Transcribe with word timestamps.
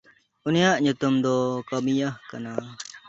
ᱩᱱᱤᱭᱟᱜ 0.47 0.77
ᱧᱩᱛᱩᱢ 0.83 1.13
ᱫᱚ 1.23 1.33
ᱠᱷᱟᱢᱤᱭᱟᱦ 1.67 2.15
ᱠᱟᱱᱟ᱾ 2.29 2.51